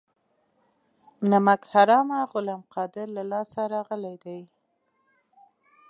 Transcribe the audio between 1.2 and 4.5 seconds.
نمک حرامه غلام قادر له لاسه راغلي دي.